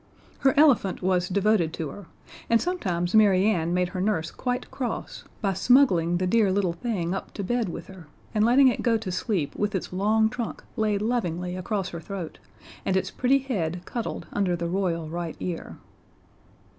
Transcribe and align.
Her 0.39 0.55
elephant 0.57 1.03
was 1.03 1.29
devoted 1.29 1.73
to 1.73 1.89
her, 1.89 2.07
and 2.49 2.59
sometimes 2.59 3.13
Mary 3.13 3.45
Ann 3.45 3.71
made 3.71 3.89
her 3.89 4.01
nurse 4.01 4.31
quite 4.31 4.71
cross 4.71 5.25
by 5.41 5.53
smuggling 5.53 6.17
the 6.17 6.25
dear 6.25 6.51
little 6.51 6.73
thing 6.73 7.13
up 7.13 7.31
to 7.35 7.43
bed 7.43 7.69
with 7.69 7.85
her 7.85 8.07
and 8.33 8.43
letting 8.43 8.67
it 8.67 8.81
go 8.81 8.97
to 8.97 9.11
sleep 9.11 9.55
with 9.55 9.75
its 9.75 9.93
long 9.93 10.27
trunk 10.27 10.63
laid 10.75 11.03
lovingly 11.03 11.55
across 11.55 11.89
her 11.89 12.01
throat, 12.01 12.39
and 12.83 12.97
its 12.97 13.11
pretty 13.11 13.37
head 13.37 13.83
cuddled 13.85 14.25
under 14.33 14.55
the 14.55 14.67
Royal 14.67 15.07
right 15.07 15.35
ear. 15.39 15.77